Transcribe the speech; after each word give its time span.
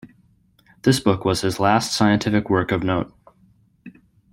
This 0.81 0.99
book 0.99 1.25
was 1.25 1.41
his 1.41 1.59
last 1.59 1.91
scientific 1.93 2.49
work 2.49 2.71
of 2.71 2.81
note. 2.81 3.13